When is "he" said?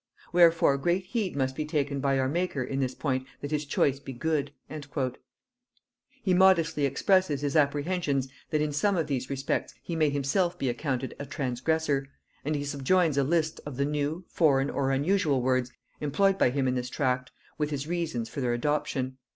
6.23-6.33, 9.83-9.95, 12.55-12.65